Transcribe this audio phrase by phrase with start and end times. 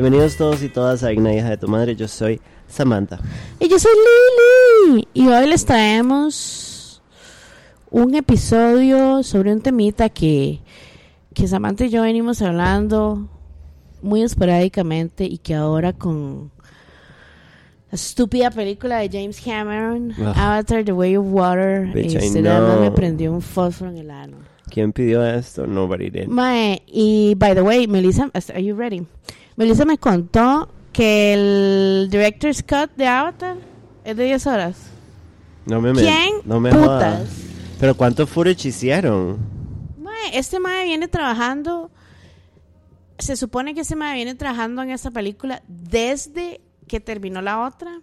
[0.00, 1.94] Bienvenidos todos y todas a Una hija de tu madre.
[1.94, 3.20] Yo soy Samantha.
[3.58, 3.92] Y yo soy
[4.88, 5.06] Lili.
[5.12, 7.02] Y hoy les traemos
[7.90, 10.60] un episodio sobre un temita que,
[11.34, 13.28] que Samantha y yo venimos hablando
[14.00, 16.50] muy esporádicamente y que ahora con
[17.90, 20.32] la estúpida película de James Cameron, Ugh.
[20.34, 24.10] Avatar The Way of Water, Bitch, este, nada más me prendió un fósforo en el
[24.10, 24.38] ano.
[24.70, 25.66] ¿Quién pidió esto?
[25.66, 26.28] Nobody did.
[26.28, 29.04] Mae, y by the way, Melissa, are you ready?
[29.56, 33.56] Melissa me contó que el director's cut de Avatar
[34.04, 34.76] es de 10 horas.
[35.66, 36.86] No me, me- ¿Quién no me putas?
[36.86, 37.28] jodas.
[37.78, 39.38] Pero ¿cuánto footage hicieron?
[39.98, 41.90] Mae, este mae viene trabajando.
[43.18, 48.00] Se supone que este mae viene trabajando en esta película desde que terminó la otra.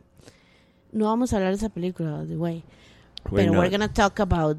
[0.91, 2.63] No vamos a hablar de esa película, by the way.
[3.29, 4.57] We're pero we're gonna talk about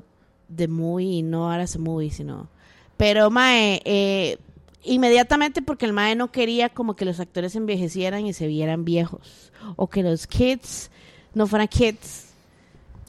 [0.55, 2.49] the movie, no ahora ese movie, sino.
[2.97, 4.39] Pero mae, eh,
[4.85, 9.53] inmediatamente porque el mae no quería como que los actores envejecieran y se vieran viejos
[9.77, 10.91] o que los kids
[11.35, 12.27] no fueran kids.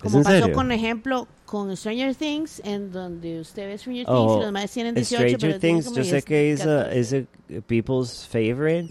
[0.01, 0.55] Como pasó serio?
[0.55, 4.71] con ejemplo con Stranger Things, en donde usted ve Stranger Things Oh, y los maes
[4.71, 6.99] tienen 18, Stranger pero Things, como yo sé 10, que es a, 14.
[6.99, 8.89] es a people's favorite,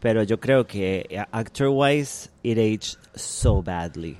[0.00, 4.16] pero yo creo que eh, actor-wise, it aged so badly.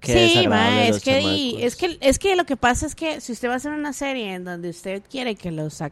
[0.00, 1.62] Qué sí, los es que, y- chamacos.
[1.66, 3.92] es que es que lo que pasa es que si usted va a hacer una
[3.92, 5.90] serie en donde usted quiere que los ac-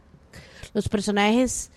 [0.77, 1.71] los personajes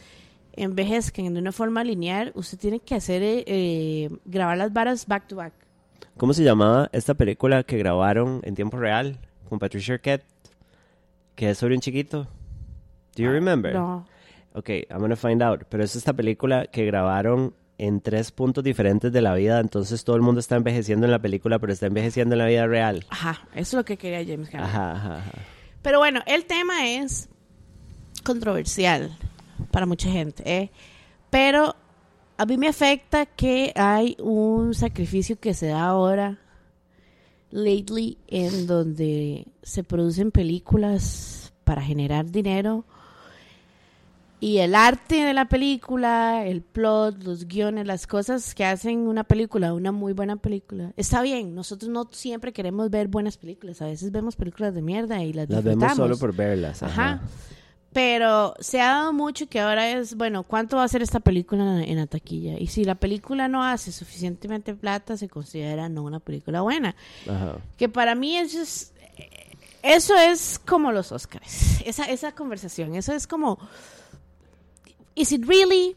[0.52, 5.26] envejezcan de una forma lineal, usted tiene que hacer eh, eh, grabar las varas back
[5.26, 5.54] to back.
[6.18, 10.22] ¿Cómo se llamaba esta película que grabaron en tiempo real con Patricia Arquette?
[11.34, 12.24] Que es sobre un chiquito.
[13.16, 13.74] Do you remember?
[13.74, 14.06] Ah, No.
[14.52, 15.62] Ok, I'm gonna find out.
[15.70, 19.60] Pero es esta película que grabaron en tres puntos diferentes de la vida.
[19.60, 22.66] Entonces todo el mundo está envejeciendo en la película, pero está envejeciendo en la vida
[22.66, 23.06] real.
[23.08, 24.68] Ajá, eso es lo que quería James Cameron.
[24.68, 25.32] Ajá, ajá, ajá.
[25.80, 27.29] Pero bueno, el tema es
[28.22, 29.16] controversial
[29.70, 30.70] para mucha gente, ¿eh?
[31.30, 31.74] Pero
[32.36, 36.38] a mí me afecta que hay un sacrificio que se da ahora,
[37.50, 42.84] lately, en donde se producen películas para generar dinero.
[44.42, 49.22] Y el arte de la película, el plot, los guiones, las cosas que hacen una
[49.22, 50.94] película, una muy buena película.
[50.96, 55.22] Está bien, nosotros no siempre queremos ver buenas películas, a veces vemos películas de mierda
[55.22, 56.82] y las, Las vemos solo por verlas.
[56.82, 57.12] Ajá.
[57.12, 57.22] Ajá.
[57.92, 61.82] Pero se ha dado mucho que ahora es, bueno, ¿cuánto va a ser esta película
[61.82, 62.56] en la taquilla?
[62.58, 66.94] Y si la película no hace suficientemente plata, se considera no una película buena.
[67.28, 67.56] Ajá.
[67.76, 68.92] Que para mí eso es,
[69.82, 71.80] eso es como los Oscars.
[71.84, 73.58] Esa, esa conversación, eso es como,
[75.16, 75.96] ¿is it really?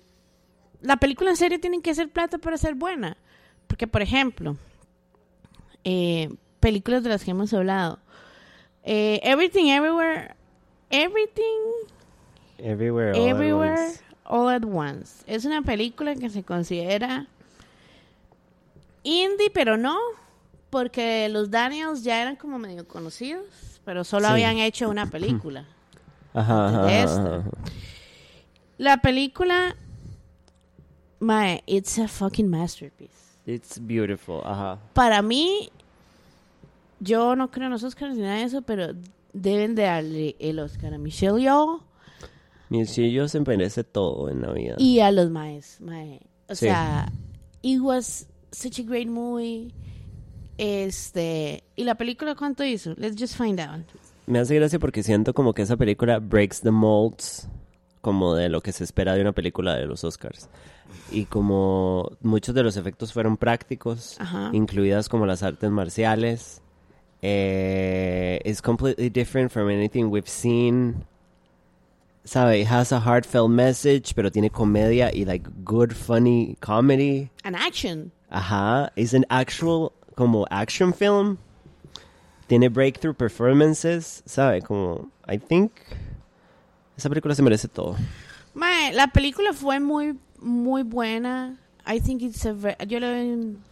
[0.81, 3.17] La película en serio tiene que hacer plata para ser buena.
[3.67, 4.57] Porque, por ejemplo,
[5.83, 7.99] eh, películas de las que hemos hablado.
[8.83, 10.35] Eh, Everything Everywhere,
[10.95, 11.87] Everything
[12.59, 13.13] Everywhere.
[13.13, 14.01] All at Everywhere Once.
[14.25, 15.23] All at Once.
[15.27, 17.25] Es una película que se considera
[19.03, 19.97] indie, pero no,
[20.69, 23.45] porque los Daniels ya eran como medio conocidos,
[23.83, 24.33] pero solo Sí.
[24.33, 25.65] habían hecho una película.
[26.33, 27.43] Ajá.
[28.77, 29.75] La película,
[31.19, 33.13] mae, it's a fucking masterpiece.
[33.45, 34.41] It's beautiful.
[34.45, 34.79] Ajá.
[34.93, 35.69] Para mí,
[36.99, 38.93] yo no creo en los Oscars ni nada de eso, pero
[39.33, 41.81] deben de darle el Oscar a Michelle Yeoh
[42.69, 44.75] Mi sillo se merece todo en la vida.
[44.77, 46.21] y a los maes, mae.
[46.49, 46.66] O Sí.
[46.67, 47.11] sea,
[47.61, 49.73] it was such a great movie.
[50.57, 52.93] Este, y la película cuánto hizo?
[52.97, 53.85] Let's just find out.
[54.27, 57.47] Me hace gracia porque siento como que esa película breaks the molds
[58.01, 60.49] como de lo que se espera de una película de los Oscars.
[61.11, 64.49] Y como muchos de los efectos fueron prácticos, Ajá.
[64.53, 66.61] incluidas como las artes marciales,
[67.23, 71.06] eh, it's completely different from anything we've seen.
[72.25, 77.29] Sabe, it has a heartfelt message, pero tiene comedia y like good funny comedy.
[77.43, 78.11] An action.
[78.31, 81.37] Ajá, es an actual como action film.
[82.47, 84.61] Tiene breakthrough performances, ¿sabe?
[84.61, 85.72] Como, I think
[86.97, 87.96] esa película se merece todo.
[88.53, 91.58] Mae, la película fue muy, muy buena.
[91.85, 92.53] I think it's a
[92.85, 93.64] yo le doy un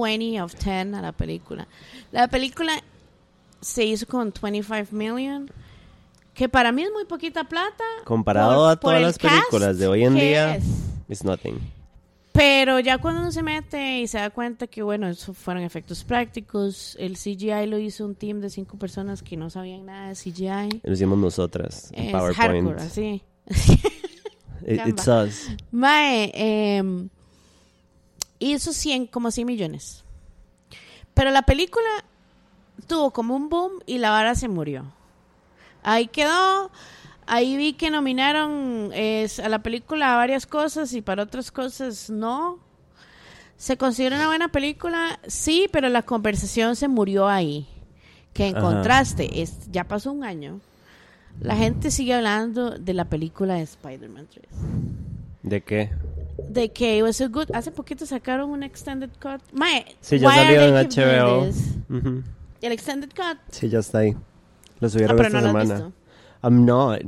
[0.00, 1.66] 20 of 10 a la película.
[2.12, 2.72] La película
[3.60, 5.50] se hizo con 25 million,
[6.34, 7.84] que para mí es muy poquita plata.
[8.04, 10.64] Comparado por- a todas las películas de hoy en día, es.
[11.08, 11.58] it's nothing.
[12.32, 16.04] Pero ya cuando uno se mete y se da cuenta que, bueno, eso fueron efectos
[16.04, 20.14] prácticos, el CGI lo hizo un team de cinco personas que no sabían nada de
[20.14, 20.80] CGI.
[20.84, 22.68] Lo hicimos nosotras en Es PowerPoint.
[22.68, 23.22] hardcore, así.
[24.66, 25.48] It- it's us.
[25.72, 26.82] Mae, eh,
[28.40, 30.04] hizo 100, como 100 millones.
[31.14, 31.88] Pero la película
[32.86, 34.92] tuvo como un boom y la vara se murió.
[35.82, 36.70] Ahí quedó.
[37.26, 42.58] ahí vi que nominaron a la película a varias cosas y para otras cosas no.
[43.56, 45.20] ¿Se considera una buena película?
[45.26, 47.68] Sí, pero la conversación se murió ahí.
[48.32, 48.64] Que en Ajá.
[48.64, 50.60] contraste, es, ya pasó un año.
[51.40, 54.46] La gente sigue hablando de la película de Spider-Man 3.
[55.42, 55.90] ¿De qué?
[56.48, 57.50] De que was so good.
[57.54, 59.40] Hace poquito sacaron un extended cut.
[59.52, 61.46] Mae, Sí, ya salió en HBO.
[61.46, 61.74] this?
[61.88, 62.22] Ujú.
[62.62, 63.38] El extended cut.
[63.50, 64.12] Sí, ya está ahí.
[64.80, 65.74] Lo Ah, subieron pero esta no lo semana.
[65.86, 65.92] visto.
[66.42, 67.00] I'm not.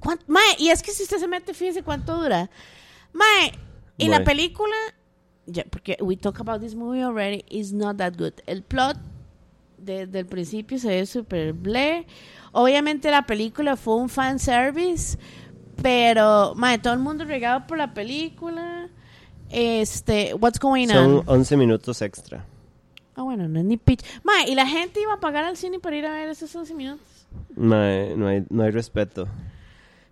[0.00, 2.48] ¿Cuán- Mae, y es que si usted se mete, fíjese cuánto dura.
[3.12, 3.52] Mae,
[3.98, 4.74] y la película,
[5.46, 8.32] ya, porque we talk about this movie already, is not that good.
[8.46, 8.96] El plot
[9.78, 12.06] desde el principio se ve súper ble.
[12.52, 15.18] Obviamente la película fue un fan service,
[15.80, 18.88] pero mae, todo el mundo regado por la película.
[19.50, 21.24] Este, what's going Son on?
[21.26, 22.44] 11 minutos extra.
[23.14, 24.02] Ah, bueno, no es ni pitch.
[24.24, 26.74] Mae, y la gente iba a pagar al cine para ir a ver esos 11
[26.74, 27.06] minutos.
[27.54, 29.28] No hay, no hay, no hay respeto.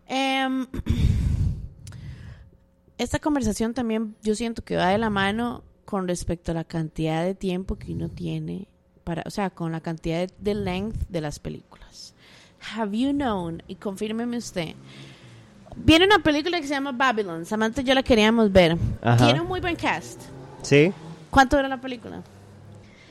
[0.06, 0.66] Em,
[2.98, 7.24] esta conversación también yo siento que va de la mano con respecto a la cantidad
[7.24, 8.68] de tiempo que uno tiene
[9.04, 12.14] para, o sea, con la cantidad de, de length de las películas.
[12.76, 14.74] Have you known, y confírmeme usted,
[15.76, 18.76] viene una película que se llama Babylon, Samantha y yo la queríamos ver.
[19.02, 19.24] Ajá.
[19.24, 20.22] Tiene un muy buen cast.
[20.62, 20.92] ¿Sí?
[21.30, 22.22] ¿Cuánto dura la película?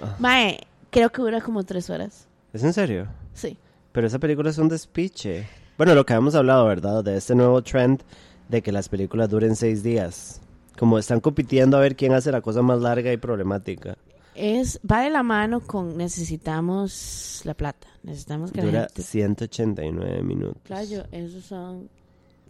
[0.01, 0.15] Ah.
[0.19, 0.59] Mae,
[0.89, 2.27] creo que dura como tres horas.
[2.53, 3.07] ¿Es en serio?
[3.33, 3.57] Sí.
[3.91, 5.47] Pero esa película es un despiche.
[5.77, 7.03] Bueno, lo que habíamos hablado, ¿verdad?
[7.03, 8.01] De este nuevo trend
[8.49, 10.41] de que las películas duren seis días.
[10.77, 13.97] Como están compitiendo a ver quién hace la cosa más larga y problemática.
[14.35, 17.87] Es, va de la mano con necesitamos la plata.
[18.03, 20.61] Necesitamos que la Dura gente 189 minutos.
[20.63, 21.89] Playo, esos son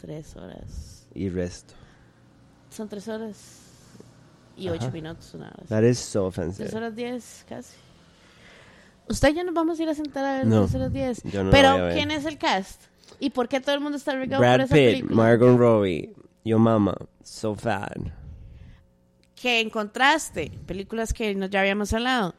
[0.00, 1.06] tres horas.
[1.14, 1.74] Y resto.
[2.70, 3.36] Son tres horas
[4.56, 4.76] y Ajá.
[4.76, 5.64] ocho minutos, una hora.
[5.68, 6.76] That is so Tres offensive.
[6.76, 7.74] horas diez, casi.
[9.08, 11.22] Usted y yo nos vamos a ir a sentar a ver No, tres horas diez.
[11.24, 11.88] yo no Pero.
[11.94, 12.82] ¿quién es el cast?
[13.18, 15.16] ¿Y por qué todo el mundo está regado por Brad esa Pitt, película?
[15.16, 16.14] Margot Robbie,
[16.44, 17.98] Yo Mama, So Fat.
[19.34, 22.34] que en contraste, películas que no, ya habíamos hablado,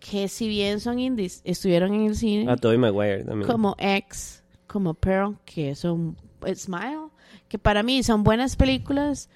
[0.00, 2.50] que si bien son indies, estuvieron en el cine.
[2.50, 3.46] Ah, Tobey Maguire también.
[3.50, 6.16] como X, como Pearl, que son
[6.54, 7.05] Smile,
[7.48, 9.28] que para mí son buenas películas,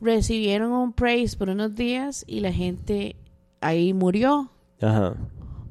[0.00, 3.16] recibieron un praise por unos días y la gente
[3.60, 4.50] ahí murió
[4.80, 5.14] Ajá.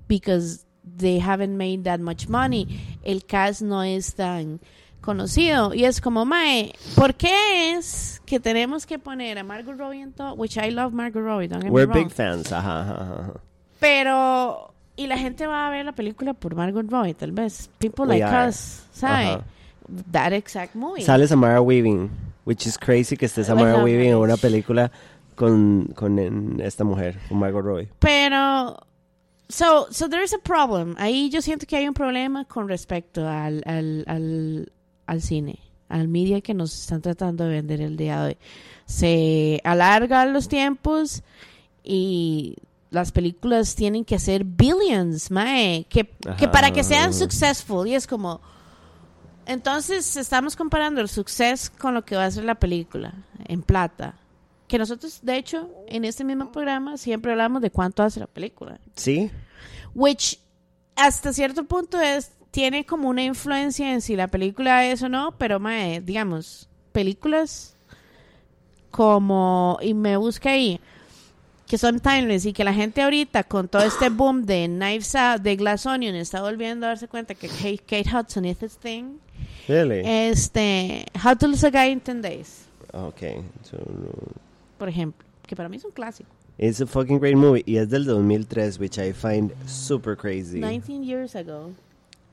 [0.07, 0.65] because
[0.97, 2.67] they haven't made that much money.
[3.03, 4.59] El cast no es tan
[5.01, 10.01] conocido y es como, mae, ¿por qué es que tenemos que poner a Margot Robbie
[10.01, 10.33] en todo?
[10.35, 12.03] Which I love Margot Robbie, don't get me We're wrong.
[12.03, 12.51] big fans.
[12.51, 13.33] Ajá, ajá, ajá.
[13.79, 17.69] Pero, y la gente va a ver la película por Margot Robbie, tal vez.
[17.79, 18.49] People We like are.
[18.49, 19.25] us, ¿sabe?
[19.29, 19.45] Ajá.
[20.11, 21.01] That exact movie.
[21.01, 22.09] Sale Samara Weaving,
[22.45, 24.91] which is crazy que esté Samara Weaving en una película
[25.35, 27.89] con, con esta mujer, con Margot Robbie.
[27.99, 28.77] Pero,
[29.47, 30.95] so, so there's a problem.
[30.97, 34.71] Ahí yo siento que hay un problema con respecto al, al, al,
[35.07, 38.37] al cine, al media que nos están tratando de vender el día de hoy.
[38.85, 41.23] Se alargan los tiempos
[41.83, 42.57] y
[42.91, 48.05] las películas tienen que hacer billions, mae, que, que para que sean successful y es
[48.07, 48.41] como
[49.49, 54.13] entonces estamos comparando el success con lo que va a ser la película en plata.
[54.67, 58.79] Que nosotros, de hecho, en este mismo programa siempre hablamos de cuánto hace la película.
[58.95, 59.31] ¿Sí?
[59.95, 60.39] Which,
[60.95, 65.33] hasta cierto punto, es tiene como una influencia en si la película es o no,
[65.39, 67.75] pero, mae, digamos, películas
[68.91, 70.79] como, y me busca ahí,
[71.65, 75.41] que son timeless y que la gente ahorita con todo este boom de Knives Out,
[75.41, 79.17] de Glass Onion, está volviendo a darse cuenta que Kate, Kate Hudson is this thing.
[79.69, 80.01] Really?
[80.03, 83.43] Este, How to Lose a Guy in 10 Days, Okay.
[83.63, 83.77] So,
[84.79, 86.29] por ejemplo, que para mí es un clásico.
[86.57, 87.63] it's a fucking great movie.
[87.65, 90.59] Y es del 2003, which I find super crazy.
[90.59, 91.71] 19 years ago.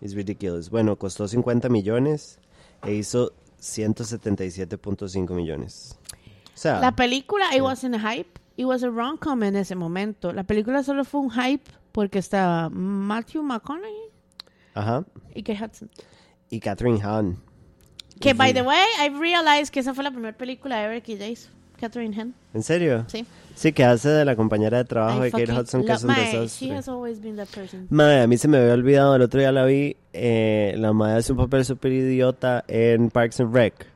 [0.01, 0.71] It's ridiculous.
[0.71, 2.39] Bueno, costó 50 millones
[2.85, 5.97] e hizo 177.5 millones.
[6.55, 8.39] O sea, La película, it wasn't a hype.
[8.57, 10.33] It was a rom-com en ese momento.
[10.33, 14.11] La película solo fue un hype porque estaba Matthew McConaughey
[14.75, 15.05] ajá.
[15.35, 15.91] y Kate Hudson.
[16.51, 17.39] Y Catherine Hahn.
[18.21, 21.29] Que, by the way, I realized que esa fue la primera película ever que ella
[21.29, 21.51] hizo.
[21.79, 22.35] Catherine Hahn.
[22.55, 23.05] ¿En serio?
[23.09, 23.27] Sí.
[23.55, 26.15] Sí, que hace de la compañera de trabajo I de Kate Hudson, que es un
[26.15, 26.47] desastre.
[26.49, 27.87] She has always been that person.
[27.91, 31.19] Madre, a mí se me había olvidado, el otro día la vi, eh, la madre
[31.19, 33.87] hace un papel súper idiota en Parks and Rec.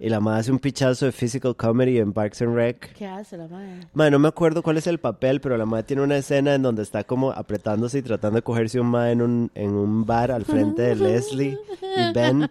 [0.00, 2.92] Y la madre hace un pichazo de physical comedy en Parks and Rec.
[2.94, 3.80] ¿Qué hace la madre?
[3.94, 6.62] Madre, no me acuerdo cuál es el papel, pero la madre tiene una escena en
[6.62, 10.30] donde está como apretándose y tratando de cogerse un madre en un, en un bar
[10.30, 12.48] al frente de Leslie y Ben.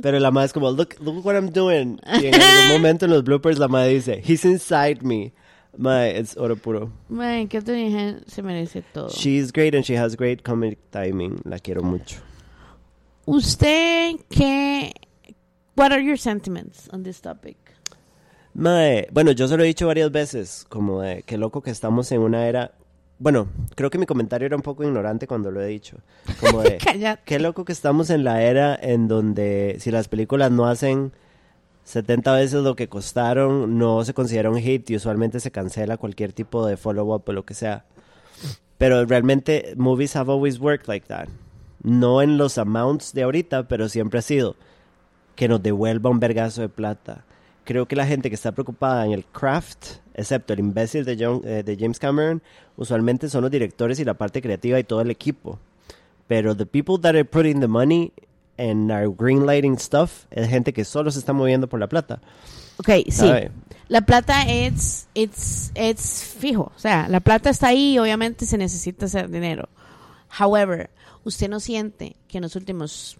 [0.00, 2.00] Pero la madre es como, look, look what I'm doing.
[2.20, 5.34] Y en algún momento en los bloopers la madre dice, he's inside me.
[5.76, 6.90] Madre, es oro puro.
[7.10, 9.10] Mae, Catherine Hahn se merece todo.
[9.10, 11.40] She's great and she has great comedic timing.
[11.44, 12.16] La quiero mucho.
[13.26, 14.92] ¿Usted qué?
[15.76, 17.56] What are your sentiments on this topic?
[18.54, 22.10] Mae, bueno, yo se lo he dicho varias veces, como de qué loco que estamos
[22.12, 22.72] en una era.
[23.18, 25.98] Bueno, creo que mi comentario era un poco ignorante cuando lo he dicho.
[26.40, 26.78] Como de
[27.26, 31.12] qué loco que estamos en la era en donde si las películas no hacen
[31.84, 36.32] 70 veces lo que costaron, no se considera un hit y usualmente se cancela cualquier
[36.32, 37.84] tipo de follow-up o lo que sea.
[38.78, 41.28] Pero realmente, movies have always worked like that.
[41.82, 44.56] No en los amounts de ahorita, pero siempre ha sido
[45.36, 47.24] que nos devuelva un vergazo de plata.
[47.64, 51.42] Creo que la gente que está preocupada en el craft, excepto el imbécil de, John-
[51.44, 52.42] eh, de James Cameron,
[52.76, 55.58] usualmente son los directores y la parte creativa y todo el equipo.
[56.26, 58.12] Pero the people that are putting the money
[58.58, 62.20] and are greenlighting stuff es gente que solo se está moviendo por la plata.
[62.78, 63.26] Ok, sí.
[63.88, 66.72] La plata es it's, it's fijo.
[66.74, 69.68] O sea, la plata está ahí y obviamente se necesita hacer dinero.
[70.38, 70.90] However,
[71.24, 73.16] usted no siente que en los últimos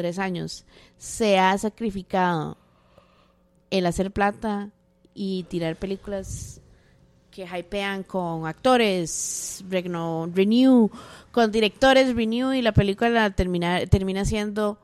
[0.00, 0.64] tres años
[0.96, 2.56] se ha sacrificado
[3.70, 4.70] el hacer plata
[5.14, 6.60] y tirar películas
[7.30, 10.90] que hypean con actores, regno- renew,
[11.30, 14.78] con directores renew y la película termina, termina siendo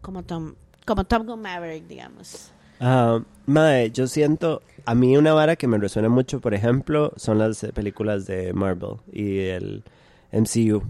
[0.00, 0.54] como Tom,
[0.86, 2.50] como Top Gun Maverick, digamos.
[2.80, 7.38] Ah, mae, yo siento, a mí una vara que me resuena mucho, por ejemplo, son
[7.38, 9.82] las películas de Marvel y el
[10.32, 10.78] MCU.
[10.78, 10.82] O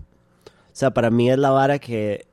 [0.76, 2.26] sea, para mí es la vara que,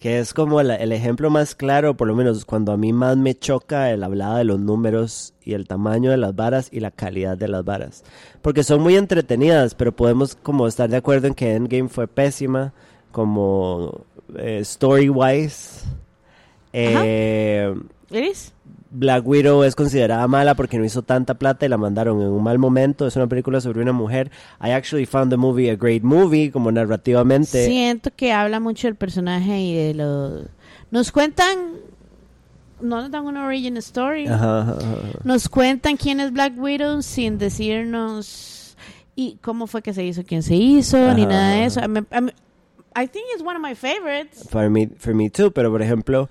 [0.00, 3.16] que es como la- el ejemplo más claro, por lo menos cuando a mí más
[3.18, 6.90] me choca el hablada de los números y el tamaño de las varas y la
[6.90, 8.02] calidad de las varas.
[8.40, 12.72] Porque son muy entretenidas, pero podemos como estar de acuerdo en que Endgame fue pésima,
[13.12, 14.00] como
[14.36, 15.84] eh, story-wise.
[16.72, 17.74] Eh,
[18.10, 18.52] ¿Eres?
[18.90, 22.42] Black Widow es considerada mala porque no hizo tanta plata y la mandaron en un
[22.42, 23.06] mal momento.
[23.06, 24.30] Es una película sobre una mujer.
[24.60, 27.66] I actually found the movie a great movie, como narrativamente.
[27.66, 30.44] Siento que habla mucho del personaje y de los...
[30.90, 31.56] Nos cuentan...
[32.80, 34.26] No nos dan una origin story.
[34.26, 34.96] Ajá, ajá, ajá.
[35.22, 38.74] Nos cuentan quién es Black Widow sin decirnos
[39.14, 41.80] y cómo fue que se hizo, quién se hizo, ni nada de eso.
[41.80, 44.48] I think it's one of my favorites.
[44.48, 46.30] For me, for me too, pero por ejemplo,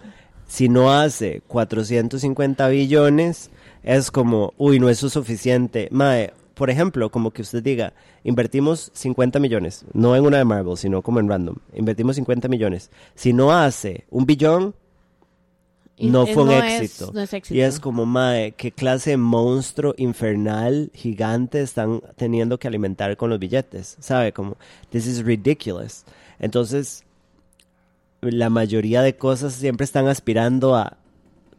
[0.50, 3.50] si no hace 450 billones,
[3.84, 5.88] es como, uy, no eso es suficiente.
[5.92, 7.94] Mae, por ejemplo, como que usted diga,
[8.26, 12.90] invertimos 50 millones, no en una de Marvel, sino como en random, invertimos 50 millones.
[13.16, 14.74] Si no hace un billón,
[16.00, 17.12] no fue un no es- éxito.
[17.14, 17.56] no es éxito.
[17.58, 23.30] Y es como, mae, qué clase de monstruo infernal, gigante están teniendo que alimentar con
[23.30, 24.32] los billetes, ¿sabe?
[24.34, 24.58] Como,
[24.92, 26.06] this is ridiculous.
[26.40, 27.04] Entonces,
[28.22, 30.98] la mayoría de cosas siempre están aspirando a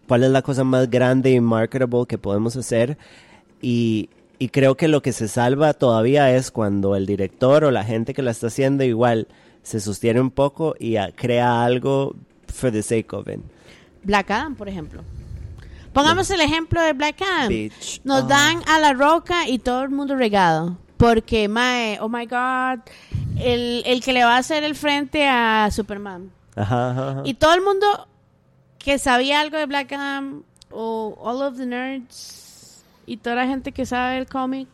[0.08, 2.98] cuál es la cosa más grande y marketable que podemos hacer.
[3.62, 7.84] Y, y creo que lo que se salva todavía es cuando el director o la
[7.84, 9.28] gente que la está haciendo igual
[9.62, 12.14] se sostiene un poco y ah, crea algo
[12.48, 13.40] for the sake of it.
[14.02, 15.02] Black Adam, por ejemplo.
[15.92, 17.52] Pongamos el ejemplo de Black Adam.
[18.04, 18.26] Nos Ah.
[18.26, 20.78] dan a la roca y todo el mundo regado.
[20.96, 22.80] Porque, mae, oh my god,
[23.38, 26.30] el, el que le va a hacer el frente a Superman.
[26.56, 27.22] Ajá, ajá, ajá.
[27.24, 28.08] Y todo el mundo
[28.78, 33.72] que sabía algo de Black Adam, o all of the nerds, y toda la gente
[33.72, 34.68] que sabe el cómic,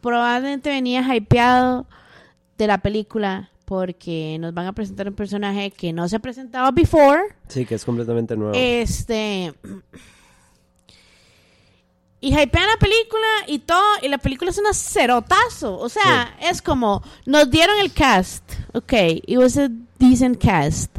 [0.00, 1.86] probablemente venía hypeado
[2.58, 3.50] de la película.
[3.64, 7.22] Porque nos van a presentar un personaje que no se ha presentado before.
[7.48, 8.52] Sí, que es completamente nuevo.
[8.54, 9.54] Este.
[12.20, 13.82] Y hypean la película y todo.
[14.02, 15.78] Y la película es una cerotazo.
[15.78, 17.02] O sea, es como.
[17.24, 18.44] Nos dieron el cast.
[18.74, 18.92] Ok,
[19.26, 19.70] it was a
[20.08, 20.96] decent cast.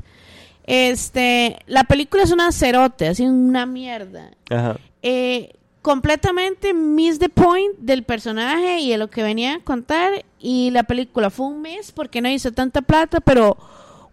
[0.65, 1.57] Este.
[1.67, 4.31] La película es una cerote, así una mierda.
[4.49, 4.77] Ajá.
[5.01, 10.25] Eh, completamente miss the point del personaje y de lo que venía a contar.
[10.39, 13.19] Y la película fue un mes porque no hizo tanta plata.
[13.21, 13.57] Pero.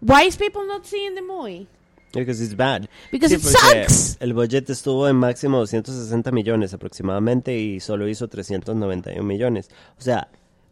[0.05, 1.65] Why is people not seeing the movie?
[2.13, 2.87] Because it's bad.
[3.11, 4.17] Because Sí, it sucks.
[4.19, 9.69] El budget estuvo en máximo 260 millones aproximadamente y solo hizo 391 millones.
[9.97, 10.27] O sea,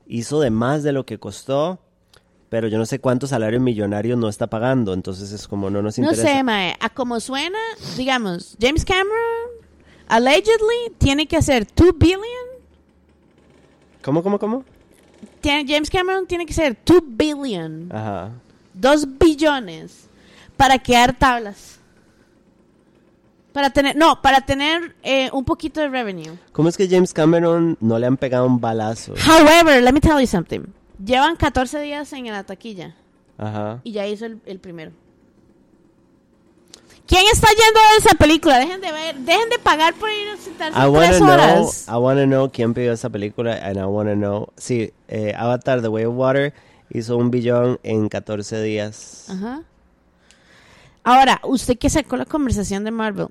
[0.05, 1.79] hizo de más de lo que costó,
[2.51, 4.93] pero yo no sé cuántos salarios millonarios no está pagando.
[4.93, 6.35] Entonces es como no nos No interesa.
[6.37, 6.75] sé, mae.
[6.81, 7.57] A como suena,
[7.95, 9.47] digamos, James Cameron
[10.09, 12.19] allegedly tiene que hacer 2 billion.
[14.03, 14.65] ¿Cómo, cómo, cómo?
[15.39, 17.87] Tiene- James Cameron tiene que hacer 2 billion.
[17.89, 18.31] Ajá.
[18.73, 20.09] 2 billones
[20.57, 21.79] para quedar tablas.
[23.53, 26.37] Para tener, no, para tener eh, un poquito de revenue.
[26.51, 29.13] ¿Cómo es que James Cameron no le han pegado un balazo?
[29.25, 30.61] However, let me tell you something.
[31.03, 32.95] Llevan 14 días en la taquilla
[33.37, 33.79] Ajá.
[33.83, 34.91] y ya hizo el, el primero.
[37.07, 38.57] ¿Quién está yendo a esa película?
[38.59, 41.85] Dejen de ver, dejen de pagar por ir a sentarse I wanna tres know, horas.
[41.87, 45.89] I wanna know quién pidió esa película and I wanna know, sí, eh, Avatar The
[45.89, 46.53] Way of Water
[46.89, 49.25] hizo un billón en 14 días.
[49.29, 49.63] Ajá.
[51.03, 53.27] Ahora, usted que sacó la conversación de Marvel,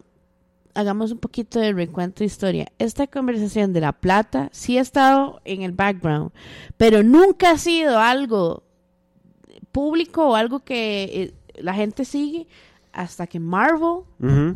[0.74, 2.72] hagamos un poquito de recuento de historia.
[2.78, 6.30] Esta conversación de la plata sí ha estado en el background,
[6.76, 8.62] pero nunca ha sido algo
[9.72, 12.46] público o algo que eh, la gente sigue
[12.92, 14.02] hasta que Marvel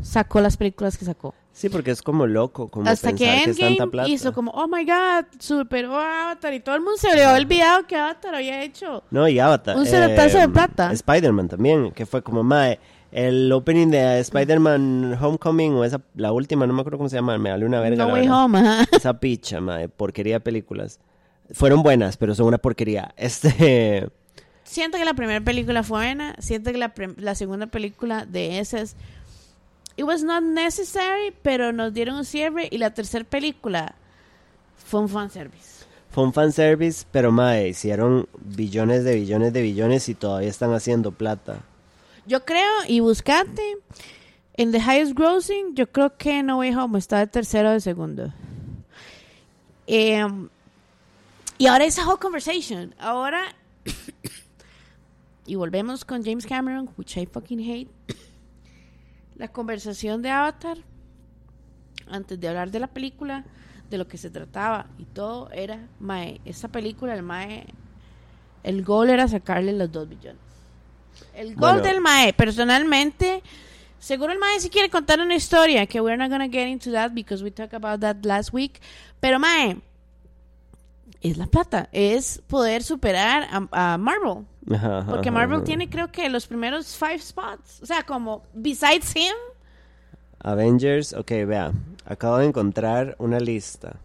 [0.03, 1.35] sacó las películas que sacó.
[1.53, 4.09] Sí, porque es como loco, como hasta que pensar que es tanta Endgame plata.
[4.09, 7.41] hizo como, oh my god, superó a Avatar y todo el mundo se le había
[7.41, 9.05] olvidado que Avatar había hecho.
[9.13, 9.77] No, y Avatar.
[9.77, 10.91] Un cerotazo de plata.
[10.91, 12.81] Spider-Man también, que fue como, mae,
[13.15, 17.39] el opening de Spider-Man Homecoming, o esa, la última, no me acuerdo cómo se llama,
[17.39, 18.07] me vale una verga.
[18.07, 18.29] No Way.
[18.29, 18.87] Home, ajá.
[18.91, 20.99] Esa picha, mae, porquería de películas.
[21.53, 23.15] Fueron buenas, pero son una porquería.
[23.17, 24.09] Este...
[24.65, 26.35] Siento que la primera película fue buena.
[26.41, 28.97] Siento que la, la segunda película de esas.
[29.97, 32.67] It was not necessary, pero nos dieron un cierre.
[32.69, 33.95] Y la tercera película
[34.75, 35.85] fue un fanservice.
[36.11, 41.13] Fue un fanservice, pero mae, hicieron billones de billones de billones y todavía están haciendo
[41.13, 41.61] plata.
[42.27, 43.77] Yo creo, y buscate,
[44.55, 47.81] en The Highest Grossing, yo creo que No Way Home está de tercero o de
[47.81, 48.33] segundo.
[49.87, 50.49] Em,
[51.59, 52.95] y ahora esa whole conversation.
[52.99, 53.45] Ahora.
[55.47, 57.91] y volvemos con James Cameron, which I fucking hate.
[59.37, 60.79] La conversación de Avatar.
[62.07, 63.45] Antes de hablar de la película,
[63.91, 67.67] de lo que se trataba y todo, era, mae, esta película, el mae.
[68.63, 70.44] El goal era sacarle los dos billones.
[71.35, 71.83] El gol Bueno.
[71.83, 73.43] del Mae, personalmente,
[73.99, 77.13] seguro el Mae si quiere contar una historia, que we're not gonna get into that
[77.13, 78.81] because we talked about that last week.
[79.21, 79.77] Pero Mae,
[81.23, 84.45] es la plata, es poder superar a, a Marvel.
[84.71, 85.65] Ajá, ajá, Porque Marvel ajá.
[85.65, 87.81] tiene creo que los primeros five spots.
[87.83, 89.35] O sea, como, besides him,
[90.41, 91.73] Avengers, ok, vea,
[92.05, 93.97] acabo de encontrar una lista,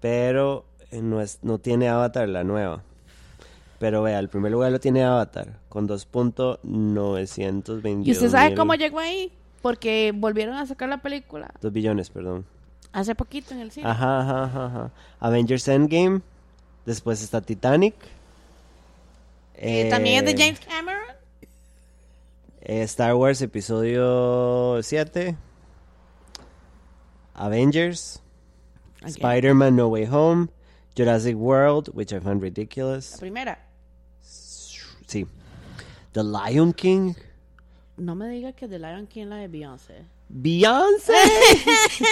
[0.00, 2.82] pero eh, no, es, no tiene Avatar la nueva.
[3.82, 9.00] Pero vea, el primer lugar lo tiene Avatar, con 2.922 y usted sabe cómo llegó
[9.00, 9.32] ahí.
[9.60, 12.46] Porque volvieron a sacar la película 2 billones, perdón.
[12.92, 13.88] hace poquito en el cine.
[13.88, 14.92] Ajá, ajá, ajá, ajá.
[15.18, 16.20] Avengers Endgame,
[16.86, 17.96] después está Titanic.
[19.56, 21.02] Eh, También es de eh, James Cameron.
[22.60, 25.34] eh, Star Wars Episodio 7.
[27.34, 28.22] Avengers.
[29.02, 29.08] Ok.
[29.08, 30.46] Spider-Man No Way Home.
[30.96, 33.16] Jurassic World, which I found La ridiculous.
[33.18, 33.58] primera.
[35.06, 35.26] Sí.
[36.12, 37.14] The Lion King.
[37.96, 39.94] No me diga que The Lion King es la de Beyoncé.
[40.28, 41.12] Beyoncé.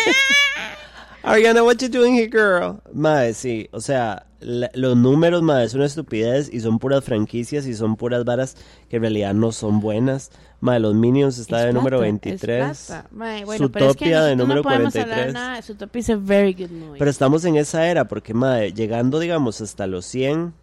[1.22, 2.80] Ariana, what you doing here, girl?
[2.94, 3.68] Madre, sí.
[3.72, 7.96] O sea, la- los números, madre, es una estupidez y son puras franquicias y son
[7.96, 8.56] puras varas
[8.88, 10.30] que en realidad no son buenas.
[10.60, 12.86] Madre, los Minions está Es de número plata, es 23.
[12.86, 13.08] plata.
[13.10, 15.18] Mae, bueno, pero es que Zootopia de número no podemos 43.
[15.28, 16.98] hablar nada Zootopia es a very good movie.
[16.98, 20.54] Pero estamos en esa era porque, madre, llegando, digamos, hasta los 100,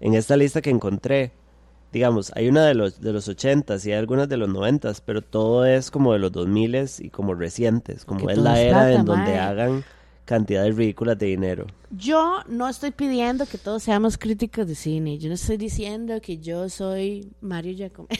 [0.00, 1.32] en esta lista que encontré,
[1.92, 5.22] digamos, hay una de los, de los 80 y hay algunas de los 90 pero
[5.22, 9.04] todo es como de los 2000 y como recientes, como Que es la era en
[9.04, 9.84] donde hagan
[10.24, 11.66] cantidades ridículas de dinero.
[11.90, 15.18] Yo no estoy pidiendo que todos seamos críticos de cine.
[15.18, 18.08] Yo no estoy diciendo que yo soy Mario Giacomo.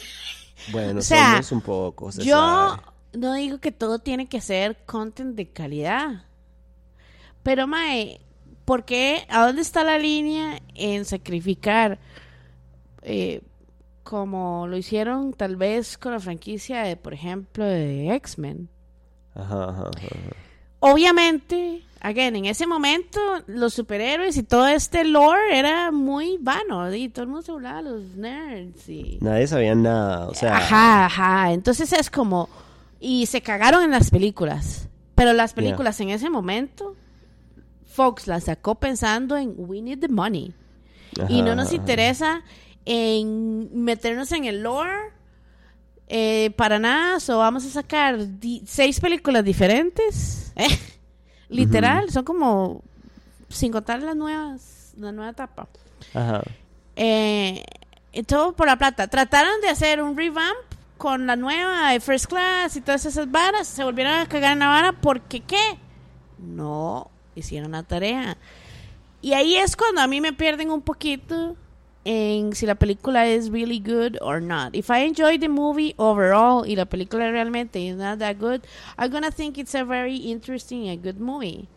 [0.71, 2.81] Bueno, O sea, somos un poco, se yo sabe.
[3.13, 6.23] no digo que todo tiene que ser content de calidad.
[7.43, 8.19] Pero, Mae,
[8.67, 9.25] ¿por qué?
[9.29, 11.99] ¿A dónde está la línea en sacrificar,
[13.01, 13.41] eh,
[14.03, 18.67] como lo hicieron tal vez con la franquicia de, por ejemplo, de X-Men?
[19.35, 19.89] Ajá, ajá.
[20.81, 27.07] Obviamente, again, en ese momento los superhéroes y todo este lore era muy vano y
[27.07, 29.17] todo el mundo se burlaba de los nerds y...
[29.21, 31.53] Nadie sabía nada, o sea, Ajá, ajá.
[31.53, 32.49] Entonces es como...
[32.99, 34.89] Y se cagaron en las películas.
[35.15, 36.95] Pero las películas en ese momento,
[37.97, 40.53] Fox las sacó pensando en we need the money.
[41.29, 42.43] y no nos interesa
[42.85, 45.11] en meternos en el lore
[46.07, 47.17] eh, para nada.
[47.27, 48.19] O vamos a sacar
[48.67, 50.53] seis películas diferentes.
[50.55, 50.67] ¿eh?
[51.49, 52.83] Literal, son como...
[53.49, 55.67] Sin contar las nuevas, la nueva etapa.
[56.13, 56.43] Ajá.
[56.95, 57.63] Eh,
[58.11, 59.07] y todo por la plata.
[59.07, 60.57] Trataron de hacer un revamp
[60.97, 63.67] con la nueva de First Class y todas esas varas.
[63.67, 65.79] Se volvieron a cagar en la vara porque ¿qué?
[66.37, 68.37] No hicieron la tarea.
[69.21, 71.55] Y ahí es cuando a mí me pierden un poquito
[72.05, 74.73] en si la película es really good or not.
[74.73, 78.61] If I enjoy the movie overall y la película realmente is not that good,
[78.97, 81.67] I'm gonna think it's a very interesting and good movie.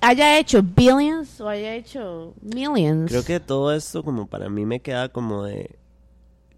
[0.00, 3.10] Haya hecho billions o haya hecho millions.
[3.10, 5.76] Creo que todo esto como para mí me queda como de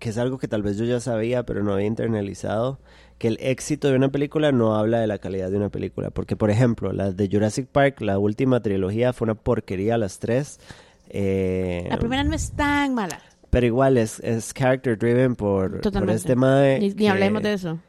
[0.00, 2.80] que es algo que tal vez yo ya sabía pero no había internalizado
[3.18, 6.34] que el éxito de una película no habla de la calidad de una película porque
[6.34, 10.58] por ejemplo las de Jurassic Park la última trilogía fue una porquería las tres
[11.12, 13.20] Eh, La primera no es tan mala.
[13.50, 16.78] Pero igual es, es character driven por, por este mae.
[16.94, 17.80] Ni, hablemos de eso.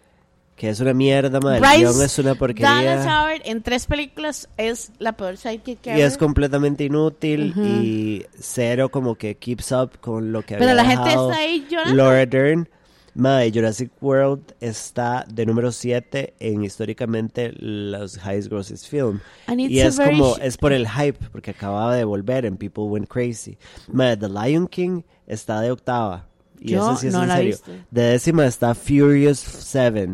[0.62, 1.40] Que es una mierda.
[1.40, 3.24] El Bryce guion es una Dallas porquería.
[3.24, 7.64] Howard en tres películas es la peor sidekick que Y es completamente inútil Ujú.
[7.66, 11.66] y cero como que keeps up con lo que Pero había la gente está ahí
[11.68, 11.96] llorando.
[11.96, 12.70] Laura Dern.
[13.16, 19.20] Mae, Jurassic World está de número 7 en históricamente los highest grosses film.
[19.58, 23.08] Y es very como, es por el hype, porque acababa de volver en People Went
[23.08, 23.58] Crazy.
[23.92, 26.28] Mae, The Lion King está de octava.
[26.60, 27.58] Y Yo eso sí es no en serio.
[27.90, 30.08] De décima está Furious 7.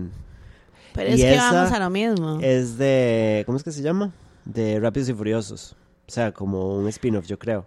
[0.98, 2.40] Pero es que esa vamos a lo mismo.
[2.42, 4.12] Es de, ¿cómo es que se llama?
[4.44, 5.76] De Rápidos y Furiosos.
[6.08, 7.66] O sea, como un spin-off, yo creo.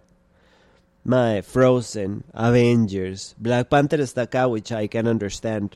[1.03, 5.75] Mae, Frozen, Avengers, Black Panther está acá, which I can understand.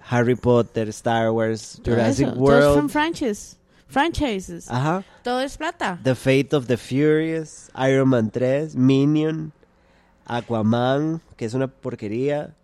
[0.00, 2.36] Harry Potter, Star Wars, Jurassic eso.
[2.36, 2.90] Todo es from World.
[2.90, 3.56] franchise.
[3.88, 4.68] franchises.
[4.70, 5.04] Ajá.
[5.22, 5.98] Todo es plata.
[6.02, 9.52] The Fate of the Furious, Iron Man 3, Minion,
[10.28, 12.54] Aquaman, que es una porquería.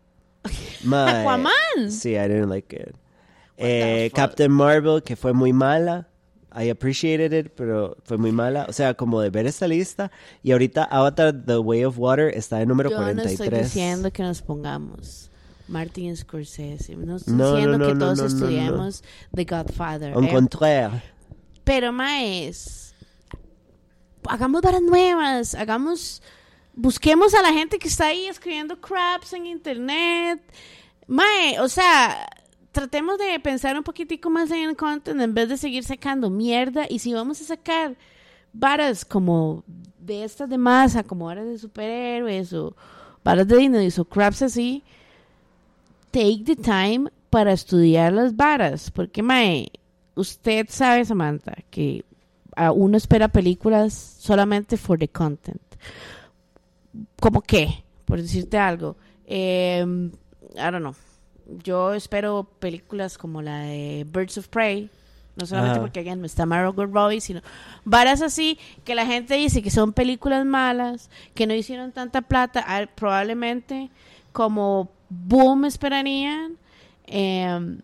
[0.85, 1.91] Mae, Aquaman.
[1.91, 2.95] Sí, I didn't like it.
[3.57, 4.11] Eh?
[4.15, 6.09] Captain Marvel, que fue muy mala.
[6.55, 8.67] I appreciated it, pero fue muy mala.
[8.69, 10.11] O sea, como de ver esta lista.
[10.43, 13.41] Y ahorita Avatar The Way of Water está en número Yo no 43.
[13.41, 15.31] estoy diciendo que nos pongamos
[15.69, 16.95] Martin Scorsese.
[16.97, 18.37] No estoy No, no, diciendo no, que no, todos no, no, no.
[18.37, 20.13] estudiemos The Godfather.
[20.15, 20.31] Au eh.
[20.31, 21.03] contraire.
[21.65, 22.95] Pero, maes,
[24.29, 26.23] hagamos varas nuevas, hagamos,
[26.75, 30.41] busquemos a la gente que está ahí escribiendo craps en internet.
[31.07, 32.27] Mae, o sea,
[32.73, 36.87] tratemos de pensar un poquitico más en el content en vez de seguir sacando mierda.
[36.89, 37.97] Y si vamos a sacar
[38.53, 39.63] varas como
[39.99, 42.75] de estas de masa, como varas de superhéroes o
[43.23, 44.83] varas de Disney o craps así,
[46.11, 48.91] take the time para estudiar las varas.
[48.91, 49.71] Porque, mae,
[50.15, 52.05] usted sabe, Samantha, que
[52.75, 55.63] uno espera películas solamente for the content.
[57.21, 57.85] ¿Cómo qué?
[58.05, 58.97] Por decirte algo.
[59.27, 59.85] Eh,
[60.55, 60.95] I don't know.
[61.63, 64.91] Yo espero películas como la de Birds of Prey.
[65.35, 65.81] No solamente Ajá.
[65.81, 67.41] porque again, no está Margot Robbie, sino
[67.87, 72.63] varas así que la gente dice que son películas malas, que no hicieron tanta plata,
[72.69, 73.91] ah, probablemente
[74.33, 76.59] como boom esperarían,
[77.07, 77.79] eh,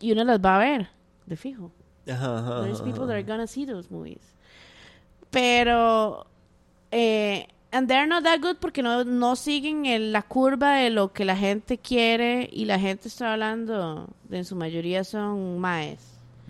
[0.00, 0.88] y uno las va a ver,
[1.26, 1.70] de fijo.
[2.10, 4.22] Ajá, There's people that are gonna see those movies.
[5.30, 6.26] Pero,
[6.90, 11.12] eh, and they're not that good porque no, no siguen el- la curva de lo
[11.12, 15.98] que la gente quiere y la gente está hablando, de, en su mayoría son maes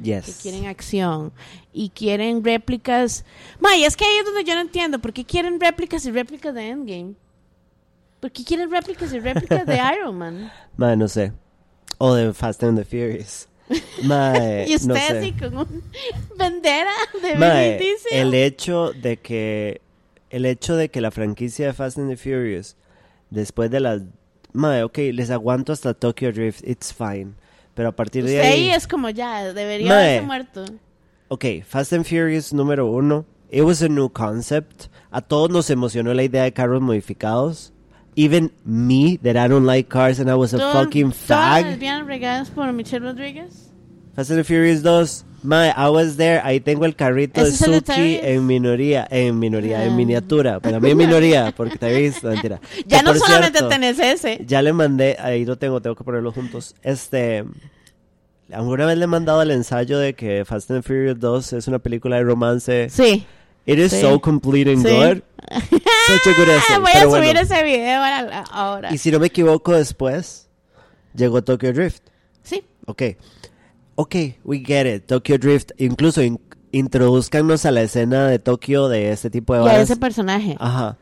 [0.03, 0.39] que Yes.
[0.43, 1.33] quieren acción
[1.73, 3.25] y quieren réplicas.
[3.59, 5.01] May, es que ahí es donde yo no entiendo.
[5.01, 7.15] ¿Por qué quieren réplicas y réplicas de Endgame?
[8.21, 10.53] ¿Por qué quieren réplicas y réplicas de Iron Man?
[10.77, 11.33] Mae, no sé.
[11.99, 13.49] O de Fast and the Furious.
[14.05, 15.19] Mae, y usted no sé.
[15.19, 15.83] así con un
[16.37, 17.81] bandera de Mae,
[18.13, 19.81] el hecho de que
[20.31, 22.77] el hecho de que la franquicia de Fast and the Furious
[23.31, 24.03] después de las
[24.53, 27.35] Mae, ok, les aguanto hasta Tokyo Drift, it's fine.
[27.75, 30.19] Pero a partir de Usted ahí, ahí es como ya, debería Mae.
[30.19, 30.65] haberse muerto.
[31.29, 34.87] ok, Fast and Furious número uno, it was a new concept.
[35.11, 37.73] A todos nos emocionó la idea de carros modificados.
[38.17, 42.07] Even me, that I don't like cars and I was a fucking Todas las fag.
[42.07, 43.71] regadas por Michelle Rodríguez.
[44.17, 46.41] Fast and the Furious 2, mae, I was there.
[46.45, 49.93] Ahí tengo el carrito de ¿Ese es el de Suki en minoría, en minoría, en
[49.93, 49.97] Ah.
[49.97, 50.61] miniatura.
[50.61, 52.61] Para mí en minoría, porque te he visto, mentira.
[52.87, 54.45] Ya Que, no solamente cierto, tenés ese.
[54.47, 56.75] Ya le mandé, ahí lo tengo, tengo que ponerlo juntos.
[56.83, 57.45] Este,
[58.53, 61.79] alguna vez le he mandado el ensayo de que Fast and Furious 2 es una
[61.79, 62.89] película de romance.
[62.91, 63.27] Sí.
[63.67, 64.01] It is Sí.
[64.01, 64.89] so complete and Sí.
[64.95, 65.23] good.
[65.51, 67.41] Such a good essay, Voy a subir bueno.
[67.41, 68.45] ese video ahora.
[68.51, 68.95] ahora.
[68.95, 70.49] Y si no me equivoco, después
[71.15, 72.03] llegó Tokyo Drift.
[72.43, 72.63] Sí.
[72.87, 73.03] Ok.
[74.01, 75.07] Ok, we get it.
[75.07, 75.73] Tokyo Drift.
[75.79, 76.39] Incluso in-
[76.71, 80.57] introduzcanos a la escena de Tokio de este tipo de Y a ese personaje.
[80.61, 80.97] Ajá.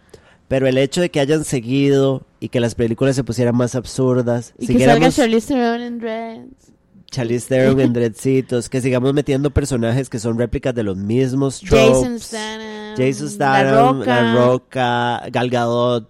[0.48, 4.54] Pero el hecho de que hayan seguido y que las películas se pusieran más absurdas,
[4.58, 6.72] y que salga siguiéramos Charlize Theron en dreads.
[7.10, 11.88] Charlize Theron en dreadcitos, que sigamos metiendo personajes que son réplicas de los mismos tropes.
[11.98, 12.94] Jason Statham.
[12.96, 15.20] Jason Statham, La La Roca.
[15.20, 16.08] Roca, Gal Gadot.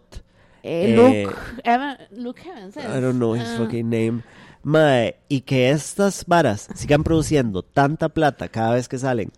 [0.63, 1.37] eh, eh, Luke.
[1.65, 2.77] Evan- Luke Evans.
[2.77, 3.57] I don't know his Ah.
[3.59, 4.23] fucking name.
[4.67, 9.31] Mae, y que estas varas sigan produciendo tanta plata cada vez que salen,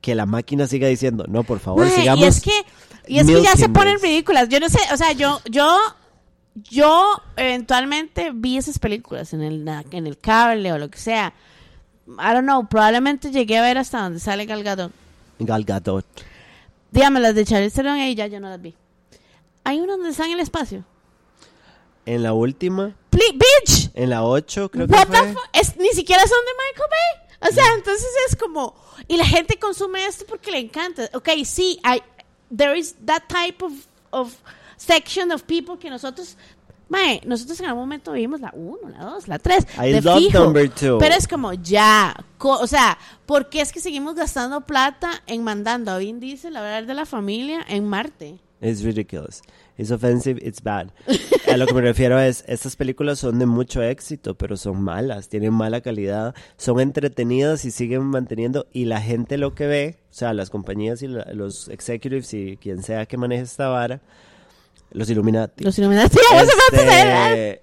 [0.00, 2.24] que la máquina siga diciendo, no, por favor, Mae, sigamos.
[2.24, 2.52] Y es que,
[3.08, 4.04] y es que ya se ponen this".
[4.04, 4.48] ridículas.
[4.48, 5.76] Yo no sé, o sea, yo, yo,
[6.70, 11.34] yo eventualmente vi esas películas en el, en el cable o lo que sea.
[12.06, 14.92] I don't know, probablemente llegué a ver hasta donde sale Gal Gadot.
[15.40, 16.06] Gal Gadot.
[16.92, 18.72] Dígame, las de Charlize Theron y ya yo no las vi.
[19.64, 20.84] Hay una donde están en el espacio.
[22.06, 23.90] En la última, Pli- bitch!
[23.94, 25.32] en la 8, creo que What the fue.
[25.32, 27.50] fu- es, ni siquiera son de Michael Bay.
[27.50, 28.74] O sea, entonces es como.
[29.08, 31.08] Y la gente consume esto porque le encanta.
[31.14, 32.02] Ok, sí, hay,
[32.54, 33.72] there is that type of,
[34.10, 34.34] of
[34.76, 36.36] section of people que nosotros
[36.86, 39.66] Mae, nosotros en algún momento vimos la 1, la 2, la 3.
[39.82, 40.38] I love fijo.
[40.44, 40.98] number two.
[40.98, 42.14] Pero es como, ya.
[42.36, 46.54] co- o sea, ¿por qué es que seguimos gastando plata en mandando a Vin Diesel
[46.56, 48.38] a hablar de la familia en Marte?
[48.60, 49.40] It's ridiculous.
[49.76, 50.88] It's offensive, it's bad.
[51.52, 55.28] A lo que me refiero es, estas películas son de mucho éxito, pero son malas,
[55.28, 60.14] tienen mala calidad, son entretenidas y siguen manteniendo, y la gente lo que ve, o
[60.14, 64.00] sea, las compañías y la- los executives y quien sea que maneje esta vara,
[64.92, 65.64] los Illuminati.
[65.64, 66.18] Los Illuminati.
[66.72, 67.62] Este,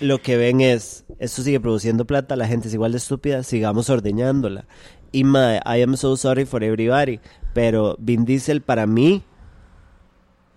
[0.00, 3.88] lo que ven es, esto sigue produciendo plata, la gente es igual de estúpida, sigamos
[3.88, 4.66] ordeñándola.
[5.12, 7.20] Y mae, I am so sorry for everybody,
[7.54, 9.22] pero Vin Diesel para mí,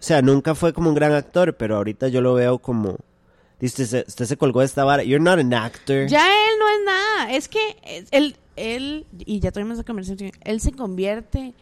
[0.06, 2.98] sea, nunca fue como un gran actor, pero ahorita yo lo veo como,
[3.62, 6.08] usted, se- usted se colgó de esta vara, you're not an actor.
[6.08, 7.32] Ya él no es nada.
[7.34, 7.60] Es que
[8.12, 11.54] él, él, y ya tuvimos esa conversación, él se convierte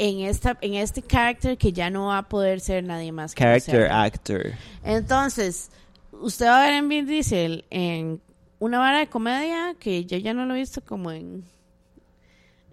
[0.00, 3.34] en esta en este character que ya no va a poder ser nadie más.
[3.34, 4.52] que Character actor.
[4.84, 5.70] Entonces,
[6.12, 8.20] usted va a ver en Vin Diesel en
[8.60, 11.42] una vara de comedia que yo ya no lo he visto como en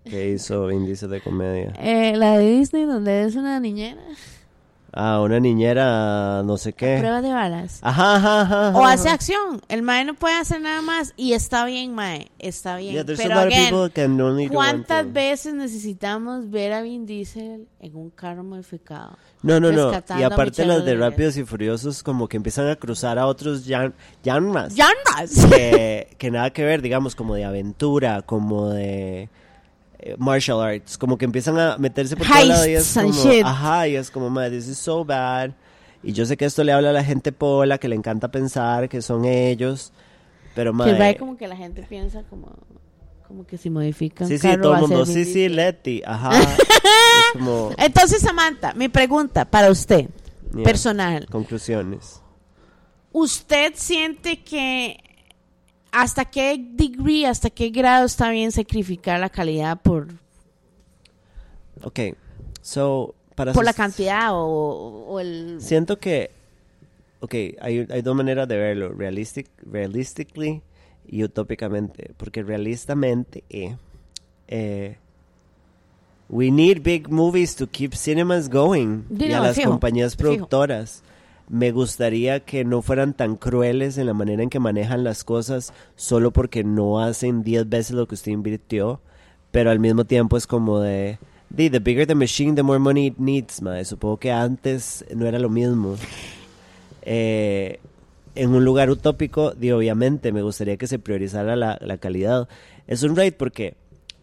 [0.04, 1.74] Que hizo Vin Diesel de comedia.
[1.80, 4.02] eh, la de Disney donde es una niñera.
[4.98, 6.96] Ah, una niñera, no sé qué.
[7.00, 7.80] Prueba de balas.
[7.82, 8.72] Ajá, ajá, ajá.
[8.80, 9.62] O hace acción.
[9.68, 11.14] El mae no puede hacer nada más.
[11.18, 12.32] Y está bien, mae.
[12.40, 12.94] Está bien.
[12.94, 18.46] Yeah, Pero a again, one ¿cuántas veces necesitamos ver a Vin Diesel en un carro
[18.46, 19.18] modificado?
[19.42, 19.92] No, no, no.
[20.18, 20.96] Y a aparte las de?
[20.96, 24.76] Rápidos y Furiosos como que empiezan a cruzar a otros yan- genres.
[24.76, 25.46] ¡Llamas!
[25.52, 29.30] Que, que nada que ver, digamos, como de aventura, como de
[30.18, 30.98] martial arts.
[30.98, 33.12] Como que empiezan a meterse por todo lado y es como...
[33.12, 33.44] shit.
[33.46, 35.52] Ajá, y es como, man, this is so bad.
[36.04, 38.88] Y yo sé que esto le habla a la gente pola, que le encanta pensar
[38.90, 39.92] que son ellos.
[40.54, 41.14] Pero, Que madre...
[41.14, 42.54] va como que la gente piensa como,
[43.28, 45.50] como que si modifica un Sí, sí, carro todo el mundo, sí, sí.
[45.50, 46.32] Letty, ajá.
[46.42, 46.58] es
[47.34, 47.72] como...
[47.78, 50.08] Entonces, Samantha, mi pregunta para usted,
[50.54, 50.64] Yeah.
[50.64, 51.26] personal.
[51.26, 52.22] Conclusiones.
[53.12, 54.98] ¿Usted siente que
[55.96, 60.08] hasta qué degree, hasta qué grado está bien sacrificar la calidad por,
[61.84, 62.00] Ok,
[62.62, 63.16] so...
[63.36, 65.58] Para por la cantidad o, o el...
[65.60, 66.32] Siento que,
[67.20, 70.62] ok, hay, hay dos maneras de verlo, realistic, realistically
[71.06, 73.76] y utópicamente, porque realistamente, eh,
[74.48, 74.98] eh,
[76.30, 80.48] we need big movies to keep cinemas going Di y a las fijo, compañías fijo.
[81.48, 85.74] Me gustaría que no fueran tan crueles en la manera en que manejan las cosas
[85.96, 89.00] solo porque no hacen 10 veces lo que usted invirtió,
[89.52, 91.20] pero al mismo tiempo es como de,
[91.56, 93.86] the bigger the machine, the more money it needs, mae.
[93.86, 95.96] Supongo que antes no era lo mismo.
[97.04, 97.80] Eh,
[98.34, 102.50] en un lugar utópico, obviamente, me gustaría que se priorizara la, la calidad.
[102.88, 103.76] Es un rate porque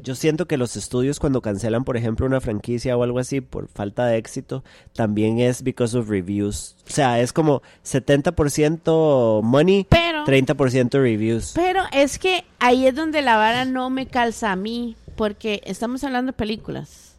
[0.02, 3.68] yo siento que los estudios cuando cancelan, por ejemplo, una franquicia o algo así por
[3.68, 6.76] falta de éxito, también es because of reviews.
[6.86, 11.52] O sea, es como 70% money, Pero- 30% reviews.
[11.54, 16.02] Pero es que ahí es donde la vara no me calza a mí, porque estamos
[16.04, 17.16] hablando de películas.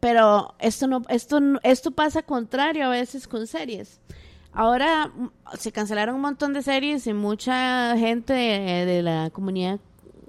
[0.00, 4.00] Pero esto no, esto, esto pasa contrario a veces con series.
[4.52, 5.28] Ahora mm,
[5.58, 9.80] se cancelaron un montón de series y mucha gente de, de la comunidad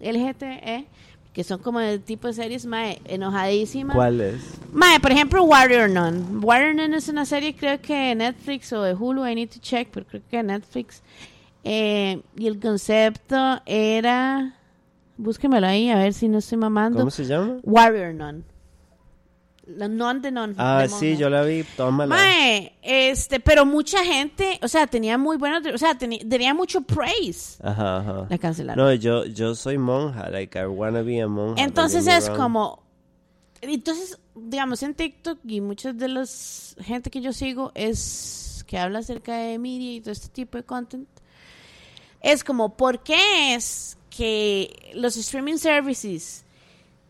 [0.01, 0.87] LGTE,
[1.35, 3.93] que son como el tipo de series mae, enojadísimas.
[3.93, 4.41] ¿Cuál es?
[4.71, 6.41] Mae, por ejemplo, Warrior Nun.
[6.41, 9.59] Warrior Nun es una serie, creo que de Netflix o de Hulu, I need to
[9.59, 11.03] check, pero creo que de Netflix.
[11.65, 14.55] Eh, y el concepto era.
[15.17, 16.99] Búsquemelo ahí, a ver si no estoy mamando.
[16.99, 17.57] ¿Cómo se llama?
[17.63, 18.45] Warrior Nun.
[19.67, 20.53] La non de non.
[20.57, 22.15] Ah, de sí, yo la vi, tómala.
[22.15, 26.81] Mae, este, pero mucha gente, o sea, tenía muy buenos, o sea, tenía, tenía mucho
[26.81, 27.57] praise.
[27.63, 28.27] Ajá, ajá.
[28.29, 28.85] La cancelaron.
[28.85, 31.63] No, yo, yo soy monja, like I wanna be a monja.
[31.63, 32.37] Entonces es wrong.
[32.37, 32.83] como,
[33.61, 38.99] entonces, digamos, en TikTok y muchas de las gente que yo sigo es que habla
[38.99, 41.09] acerca de media y todo este tipo de content.
[42.21, 46.43] Es como, ¿por qué es que los streaming services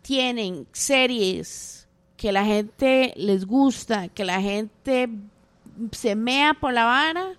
[0.02, 1.85] tienen series
[2.26, 5.08] que la gente les gusta, que la gente
[5.92, 7.34] se mea por la vara?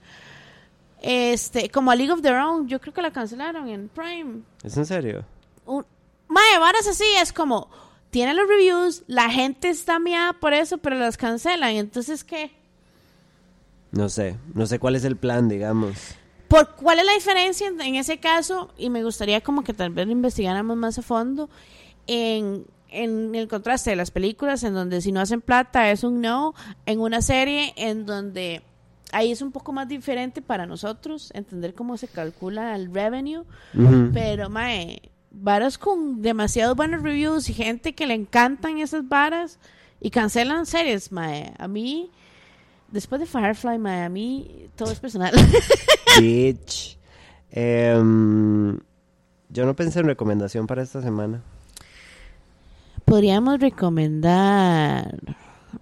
[1.02, 4.76] Este, como a League of Their Own, yo creo que la cancelaron en Prime ¿Es
[4.76, 5.24] en serio?
[5.64, 5.84] un,
[6.28, 7.68] mae, varas así, es como,
[8.10, 11.70] tiene los reviews, la gente está miada por eso, pero las cancelan.
[11.70, 12.52] Entonces, ¿qué?
[13.90, 15.96] No sé, no sé cuál es el plan, digamos.
[16.46, 18.72] ¿Por cuál es la diferencia en, en ese caso?
[18.78, 21.50] Y me gustaría como que tal vez lo investigáramos más a fondo
[22.06, 26.20] en, en el contraste de las películas, en donde si no hacen plata es un
[26.20, 26.54] no,
[26.86, 28.62] en una serie en donde
[29.12, 33.44] ahí es un poco más diferente para nosotros entender cómo se calcula el revenue.
[34.12, 39.58] Pero, mae, varas con demasiados buenos reviews y gente que le encantan esas varas
[40.00, 41.52] y cancelan series, mae.
[41.58, 42.10] A mí,
[42.90, 45.34] Después de Firefly, Miami, todo es personal.
[46.20, 46.98] Bitch.
[47.50, 48.78] Em,
[49.48, 51.42] yo no pensé en recomendación para esta semana.
[53.06, 55.16] Podríamos recomendar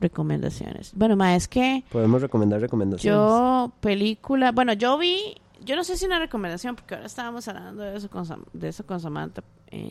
[0.01, 0.93] recomendaciones.
[0.95, 3.17] Bueno, ma, es que Podemos recomendar recomendaciones.
[3.19, 5.35] yo, película, bueno, yo vi,
[5.65, 8.85] yo no sé si una recomendación, porque ahora estábamos hablando de eso con, de eso
[8.87, 9.43] con Samantha.
[9.71, 9.91] eh,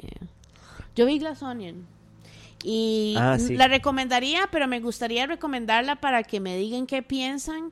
[0.96, 1.88] yo vi Glass Onion.
[2.63, 3.56] Y Ah, sí.
[3.58, 7.72] la recomendaría, pero me gustaría recomendarla para que me digan qué piensan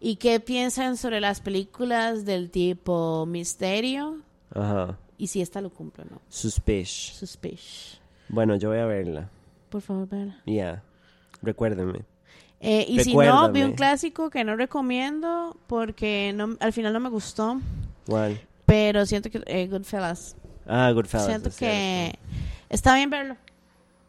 [0.00, 4.16] y qué piensan sobre las películas del tipo Misterio
[4.54, 4.96] Ajá.
[5.18, 6.20] y si esta lo cumple o no.
[6.28, 7.12] Suspish.
[7.12, 8.00] Suspicious.
[8.28, 9.28] Bueno, yo voy a verla.
[9.68, 10.36] Por favor, véala.
[10.46, 10.82] Ya.
[11.42, 12.00] Recuérdeme.
[12.60, 13.64] Eh, y si no, vi Recuérdame.
[13.66, 17.60] un clásico que no recomiendo porque no, al final no me gustó,
[18.06, 18.40] ¿Cuál?
[18.66, 20.36] pero siento que eh, Goodfellas.
[20.66, 21.26] Ah, Goodfellas.
[21.26, 22.16] siento es que
[22.68, 23.36] está bien verlo.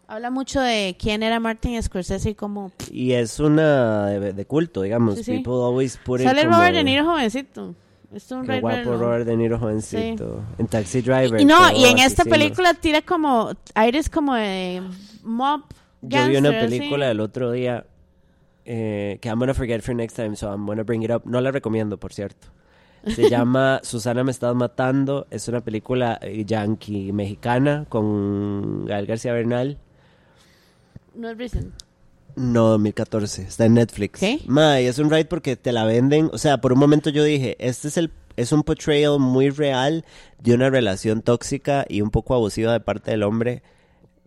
[0.05, 2.71] Habla mucho de quién era Martin Scorsese y cómo.
[2.91, 5.15] Y es una de, de culto, digamos.
[5.15, 5.31] Sí, sí.
[5.37, 7.73] People always put it sale como- Robert De Niro jovencito.
[8.13, 8.97] Es un Qué guapo verlo.
[8.97, 10.43] Robert De Niro jovencito.
[10.57, 11.41] En Taxi Driver.
[11.41, 14.83] Y no, y en esta película tira como aires como de
[15.23, 15.63] mob.
[16.01, 17.85] Yo vi una película el otro día
[18.65, 21.23] eh, que I'm gonna forget for next time, so I'm gonna bring it up.
[21.25, 22.47] No la recomiendo, por cierto.
[23.07, 25.25] Se llama Susana me estás matando.
[25.31, 29.77] Es una película eh, yankee mexicana con Gael García Bernal.
[31.15, 31.73] No es recent.
[32.35, 33.43] No, 2014.
[33.43, 34.19] Está en Netflix.
[34.19, 34.39] ¿Qué?
[34.47, 36.29] Ma, y es un ride porque te la venden.
[36.33, 40.03] O sea, por un momento yo dije, este es el es un portrayal muy real
[40.39, 43.61] de una relación tóxica y un poco abusiva de parte del hombre.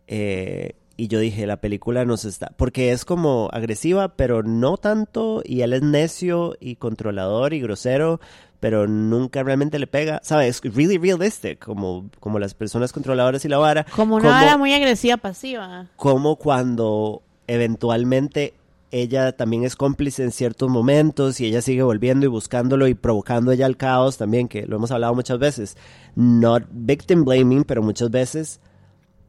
[0.07, 2.53] Eh, y yo dije, la película nos está...
[2.57, 5.43] Porque es como agresiva, pero no tanto.
[5.45, 8.21] Y él es necio y controlador y grosero,
[8.61, 10.21] pero nunca realmente le pega.
[10.23, 10.61] ¿Sabes?
[10.65, 13.85] Es really realistic, como, como las personas controladoras y la vara.
[13.95, 15.87] Como una Como- vara muy agresiva pasiva.
[15.97, 18.55] como cuando eventualmente
[18.91, 23.53] ella también es cómplice en ciertos momentos y ella sigue volviendo y buscándolo y provocando
[23.53, 25.77] ella el caos también, que lo hemos hablado muchas veces.
[26.15, 28.61] Not victim blaming, pero muchas veces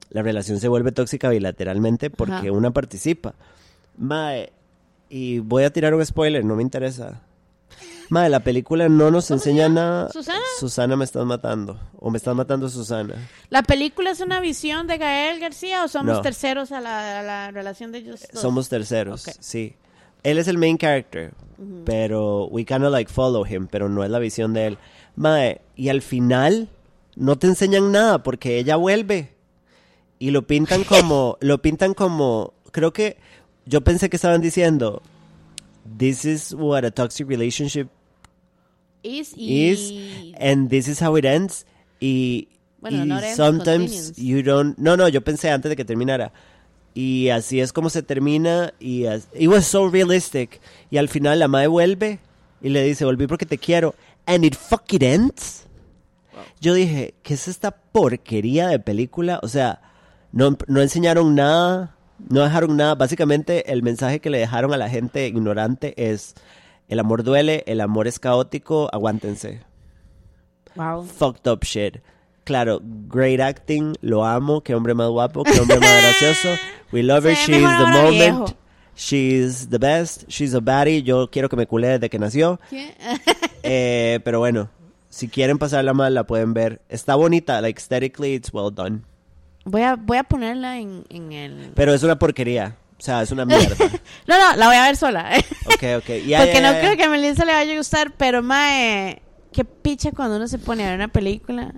[0.10, 2.52] la relación se vuelve tóxica bilateralmente porque Ajá.
[2.52, 3.34] una participa.
[3.98, 4.52] Mae,
[5.10, 7.22] y voy a tirar un spoiler, no me interesa.
[8.10, 10.10] Mae, la película no nos enseña nada.
[10.12, 10.39] ¿Susana?
[10.60, 11.78] Susana me estás matando.
[12.00, 13.15] O me estás matando Susana.
[13.50, 16.22] ¿La película es una visión de Gael García o somos No.
[16.22, 18.41] terceros a la, a la relación de ellos dos?
[18.41, 19.34] Somos terceros, Ok.
[19.39, 19.76] sí.
[20.24, 21.32] Él es el main character,
[21.86, 24.78] pero we kinda like follow him, pero no es la visión de él.
[25.15, 26.70] Mae, y al final
[27.15, 29.34] no te enseñan nada porque ella vuelve
[30.20, 33.17] y lo pintan como, lo pintan como, creo que
[33.65, 35.02] yo pensé que estaban diciendo,
[35.98, 37.88] this is what a toxic relationship
[39.08, 39.70] Is y...
[39.70, 39.93] is
[40.39, 41.65] and this is how it ends
[42.00, 42.48] y,
[42.80, 44.17] Bueno, y no ends, sometimes continues.
[44.17, 46.32] you don't no no yo pensé antes de que terminara
[46.93, 51.39] y así es como se termina y as- it was so realistic y al final
[51.39, 52.20] la madre vuelve
[52.62, 53.93] y le dice volví porque te quiero
[54.26, 55.63] and it fucking ends
[56.60, 59.39] yo dije ¿qué es esta porquería de película?
[59.43, 59.82] o sea
[60.32, 61.96] no, no enseñaron nada
[62.30, 66.34] no dejaron nada básicamente el mensaje que le dejaron a la gente ignorante es
[66.88, 69.62] el amor duele, el amor es caótico, aguántense
[70.76, 71.04] Wow.
[71.06, 71.97] fucked up shit.
[72.43, 76.50] Claro, great acting, lo amo, qué hombre más guapo, qué hombre más gracioso.
[76.93, 78.13] We love her, she's the moment.
[78.13, 78.45] viejo.
[78.95, 82.60] She's the best, she's a baddie, yo quiero que me culé desde que nació.
[83.69, 84.69] Eh, pero bueno,
[85.10, 86.82] si quieren pasarla mal, la pueden ver.
[86.88, 89.02] Está bonita, like aesthetically, it's well done.
[89.65, 91.71] Voy a, voy a ponerla en, en el...
[91.76, 93.76] Pero es una porquería, o sea, es una mierda.
[94.28, 95.30] No, no, la voy a ver sola.
[95.66, 96.26] Ok, ok.
[96.26, 100.12] Ya, Porque no creo que a Melissa le vaya a gustar, pero mae, qué picha
[100.12, 101.74] cuando uno se pone a ver una película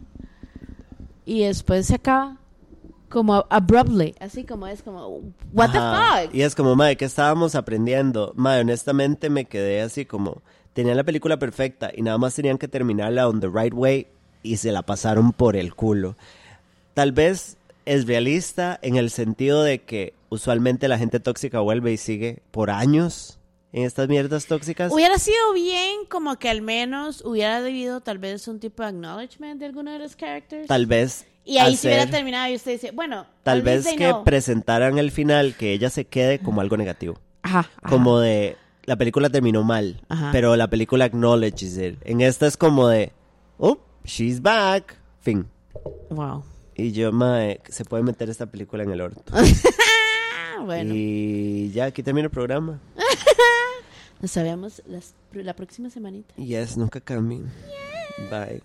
[1.25, 2.37] y después se acaba
[3.09, 6.21] como abruptly, así como es como what Ajá.
[6.21, 6.35] the fuck.
[6.35, 8.33] Y es como, madre, ¿qué estábamos aprendiendo?
[8.35, 10.41] Madre, honestamente me quedé así como,
[10.73, 14.07] tenían la película perfecta y nada más tenían que terminarla on the right way
[14.43, 16.15] y se la pasaron por el culo.
[16.93, 17.57] Tal vez
[17.89, 22.69] es realista en el sentido de que usualmente la gente tóxica vuelve y sigue por
[22.69, 23.39] años
[23.73, 24.93] en estas mierdas tóxicas.
[24.93, 29.59] Hubiera sido bien como que al menos hubiera debido tal vez un tipo de acknowledgement
[29.59, 30.67] de alguno de los characters.
[30.67, 34.23] Tal vez y ahí se hubiera terminado y usted dice, bueno, tal vez que know.
[34.23, 37.19] presentaran el final que ella se quede como algo negativo.
[37.41, 37.89] Ajá, ajá.
[37.89, 40.29] como de la película terminó mal, Ajá.
[40.31, 41.97] pero la película acknowledges it.
[42.03, 43.13] En esta es como de,
[43.57, 45.47] oh, she's back, fin.
[46.11, 46.43] Wow.
[46.79, 49.33] Y yo, mae, se puede meter esta película en el orto.
[50.61, 52.81] Bueno, Y ya, aquí termina el programa.
[54.21, 54.83] nos sabemos
[55.31, 56.35] la próxima semanita.
[56.35, 57.49] Yes, nunca cambien.
[58.29, 58.61] Bye.